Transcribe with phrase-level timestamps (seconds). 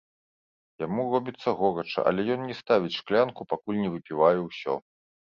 [0.83, 4.73] Яму робіцца горача, але ён не ставіць шклянку, пакуль не выпівае ўсё.